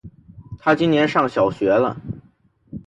[0.57, 1.95] 他今年上小学了